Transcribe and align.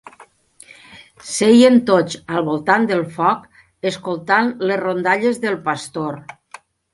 Sèiem 1.31 1.75
tots 1.89 2.15
al 2.37 2.41
voltant 2.47 2.87
del 2.93 3.03
foc 3.19 3.45
escoltant 3.91 4.51
les 4.71 4.81
rondalles 4.83 5.39
del 5.45 5.61
pastor. 5.69 6.19